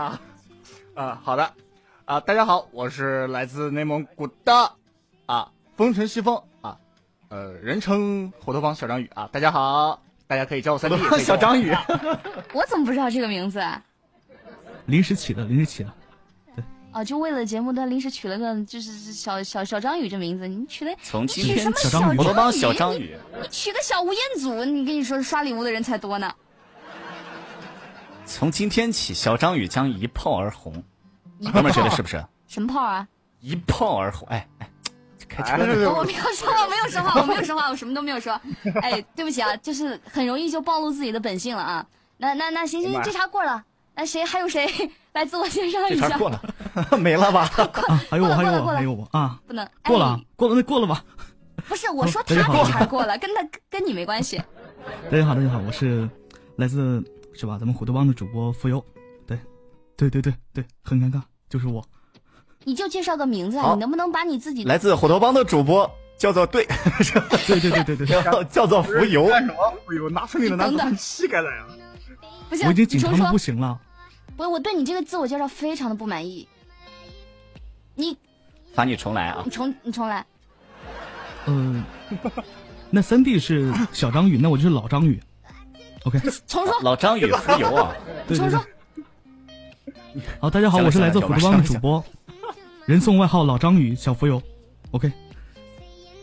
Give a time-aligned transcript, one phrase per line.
[0.00, 0.20] 啊
[0.94, 1.52] 啊，好的
[2.06, 4.72] 啊，大家好，我是来自内蒙古的
[5.26, 6.78] 啊风尘西风啊，
[7.28, 11.70] 呃，人称火头帮小张宇啊，大家好，大家可以叫我三弟，小张宇，
[12.54, 13.84] 我怎么不知道这个名字啊？
[14.86, 15.92] 临时起的，临时起的。
[16.92, 26.34] 啊，就为了节目，他临时取了个就是小小小张宇这名字，你取的从今天取什么小章鱼章虎头帮小章鱼，你取个小吴彦祖，你跟你说刷礼物的人才多呢。
[28.30, 30.72] 从今天起，小张宇将一炮而红。
[31.52, 32.24] 哥们儿觉得是不是？
[32.46, 33.06] 什么炮啊？
[33.40, 34.70] 一炮而红，哎哎，
[35.28, 38.40] 开车哎呢哦我没有说话，我没有说话，我没有说话，我什么都没有说。
[38.82, 41.84] 哎，对不起啊，就是很容易就暴露自己的本性了啊。
[42.18, 43.62] 那那那行行，这茬过了。
[43.96, 44.70] 那谁还有谁
[45.12, 46.08] 来自我介绍这一下？
[46.10, 46.40] 茬过了，
[46.98, 47.50] 没了吧？
[47.88, 49.40] 啊，还有我，还有我，过了过了还有我啊！
[49.46, 51.04] 不能过了哎，过了，那过了吧。
[51.66, 54.40] 不是我说他这茬过了，跟他跟你没关系。
[55.10, 56.08] 大家好，大家好，我是
[56.56, 57.56] 来自是吧？
[57.58, 58.84] 咱们虎头帮的主播浮游。
[59.26, 59.38] 对，
[59.96, 61.84] 对对对对，很尴尬，就是我。
[62.64, 66.66] 你就介绍个名字啊，你能不能把你自己来自虎头帮的主播叫做对，
[67.46, 69.26] 对对对对对对，叫叫做浮游。
[69.28, 69.74] 干什么？
[69.86, 71.66] 浮游，拿出你的男子汉气概来啊！
[72.50, 72.66] 不行？
[72.66, 73.80] 我已经紧张的你重说不行了。
[74.36, 76.46] 不我对你这个自我介绍非常的不满意。
[77.94, 78.16] 你
[78.74, 79.50] 罚你重来啊你！
[79.50, 80.26] 重你重来，
[81.46, 81.82] 嗯，
[82.90, 85.20] 那三弟是小章鱼，那我就是老章鱼。
[86.04, 87.94] OK，重说，老章鱼浮游啊！
[88.28, 88.58] 重说
[89.84, 90.22] 对对对。。
[90.40, 92.02] 好，大家好，我是来自虎头帮的主播，
[92.86, 94.40] 人送外号老章鱼小浮游。
[94.92, 95.12] OK，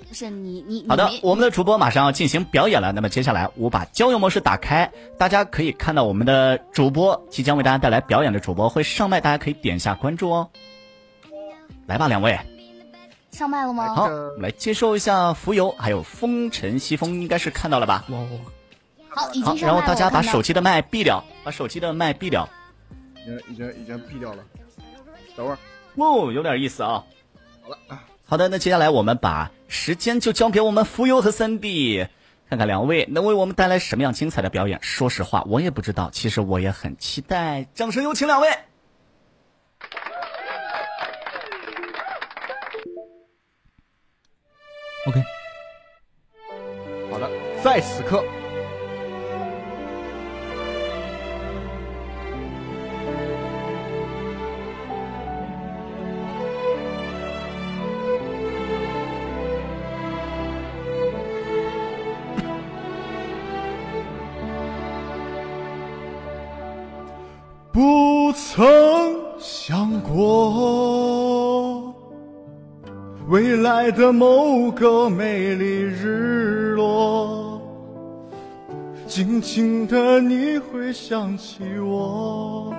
[0.09, 2.91] 不是你你你好的，我们的主播马上要进行表演了。
[2.91, 10.49] 那么接下来，我把交友模式打开，大家可以看到我们的主播即将为大家带来表演的主播会上麦，大家可以点一下关注哦。
[11.85, 12.37] 来吧，两位，
[13.31, 13.93] 上麦了吗？
[13.93, 18.03] 好，我们来接受一下浮游，还有风尘西风，应该是看到了吧？
[18.09, 18.27] 哇哇，
[19.17, 19.61] 好，已，经上麦。
[19.61, 22.47] 然后大家把手机的麦闭掉，把手机的麦闭掉。
[23.15, 24.43] 已经已经已经闭掉了，
[25.35, 25.57] 等会儿
[25.95, 27.03] 哦，有点意思啊。
[27.63, 27.77] 好了，
[28.25, 32.07] 好的，那接下来我们把时间就交给我们浮游和三弟，
[32.47, 34.77] 看看两位能为我们带来什么样精彩的表演。
[34.83, 37.65] 说实话，我也不知道，其实我也很期待。
[37.73, 38.47] 掌声有请两位。
[45.07, 45.23] OK，
[47.11, 47.29] 好的，
[47.63, 48.23] 在此刻，
[67.77, 68.65] 不曾
[69.37, 71.93] 想过。
[73.29, 77.61] 未来的某个美丽日落，
[79.05, 82.73] 静静的你会想起我，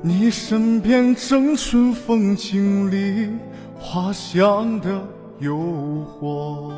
[0.00, 3.28] 你身边正春风经历
[3.78, 5.06] 花香的
[5.38, 6.72] 诱惑，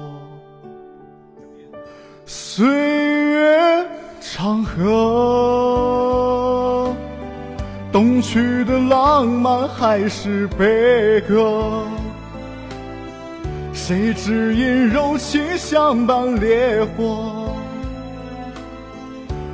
[2.27, 3.87] 岁月
[4.21, 5.98] 长河。
[7.91, 11.85] 东去的浪漫还是悲歌？
[13.73, 17.55] 谁指引柔情相伴烈火？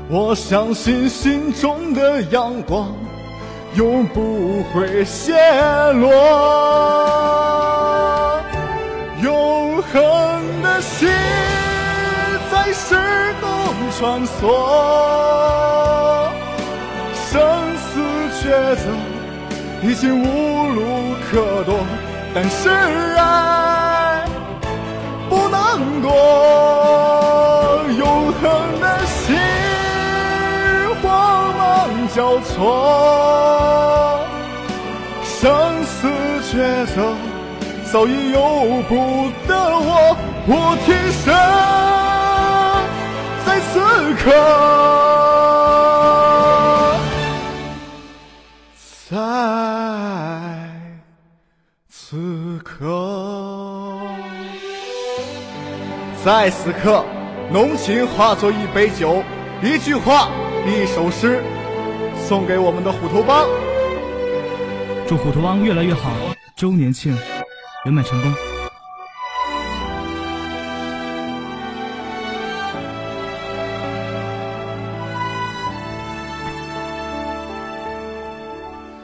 [0.08, 2.88] 我相信心中的阳光
[3.74, 5.32] 永不会泄
[5.92, 6.10] 落，
[9.22, 11.08] 永恒的心
[12.50, 12.96] 在时
[13.40, 13.48] 空
[13.98, 14.30] 穿梭。
[17.14, 17.40] 生
[17.78, 18.00] 死
[18.34, 18.84] 抉择
[19.82, 20.24] 已经无
[20.68, 21.78] 路可躲，
[22.34, 22.68] 但是
[23.16, 24.24] 爱
[25.30, 26.10] 不能躲。
[27.96, 28.42] 永恒
[28.80, 29.36] 的心，
[31.02, 31.04] 慌
[31.56, 31.62] 忙
[32.14, 34.20] 交错，
[35.22, 36.08] 生死
[36.52, 36.52] 抉
[36.86, 37.14] 择
[37.92, 38.38] 早已由
[38.88, 40.16] 不得我，
[40.46, 40.88] 我天
[41.22, 41.24] 生
[43.46, 43.72] 在此
[44.22, 44.83] 刻。
[56.24, 57.04] 在此刻，
[57.52, 59.22] 浓情化作一杯酒，
[59.62, 60.30] 一句话，
[60.66, 61.42] 一首诗，
[62.26, 63.46] 送给我们的虎头帮。
[65.06, 66.10] 祝虎头帮越来越好，
[66.56, 67.14] 周年庆
[67.84, 68.32] 圆满成功。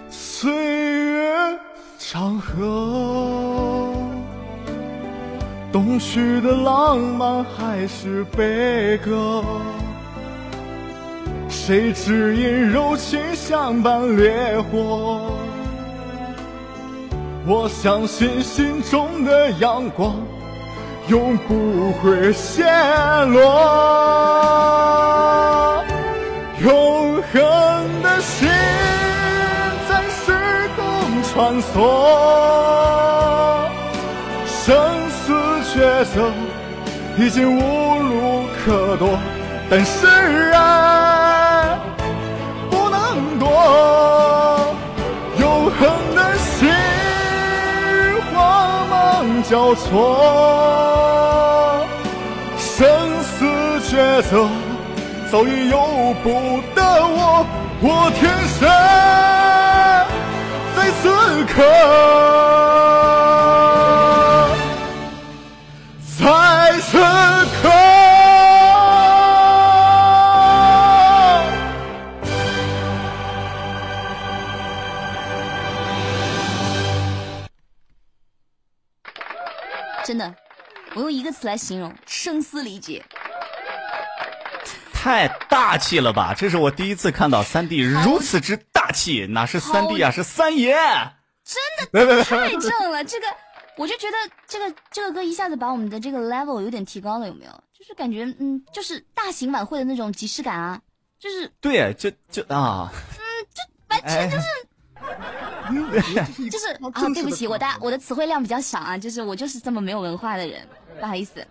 [0.09, 1.59] 岁月
[1.99, 3.50] 长河，
[5.73, 9.45] 冬去的浪漫还是悲歌？
[11.49, 15.31] 谁指引柔情相伴烈火？
[17.47, 20.17] 我相信心中的阳光
[21.09, 22.67] 永不会陷
[23.31, 23.43] 落，
[26.63, 27.43] 永恒
[28.03, 28.49] 的心
[29.89, 30.33] 在时
[30.77, 31.79] 空穿梭，
[36.00, 36.32] 抉择
[37.19, 39.19] 已经无路可躲，
[39.69, 40.06] 但是
[40.55, 41.76] 爱
[42.70, 44.75] 不能躲，
[45.38, 46.70] 永恒的心。
[48.32, 51.85] 光芒交错，
[52.56, 52.88] 生
[53.23, 53.44] 死
[53.94, 54.49] 抉择
[55.31, 57.44] 早已由不得我，
[57.82, 58.67] 我天生
[60.75, 61.11] 在此
[61.44, 61.62] 刻，
[80.11, 80.35] 真的，
[80.97, 83.01] 我用一个词来形容：声嘶力竭。
[84.93, 86.35] 太大气了吧！
[86.37, 90.75] 这是我第一次看到三弟如此之大气，哪是三弟啊，是三爷！
[91.93, 93.27] 真的太正了，这个
[93.77, 94.17] 我就觉得
[94.49, 97.53] 这个这个歌一下子把我们的这个 level 有点提高了，有没有？
[97.79, 100.81] 就是感觉嗯，就是大型晚会的那种即视感啊，
[101.21, 102.93] 就是对，就就啊，
[103.91, 104.43] 完全就是。
[106.51, 110.61] 就是 啊，对不起，我的的我的词汇量比较少啊，就是我就是这么没有文化的人，
[111.01, 111.47] 不好意思。